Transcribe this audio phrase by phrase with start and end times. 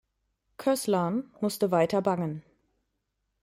[0.57, 2.41] Kößlarn musste weiter bangen.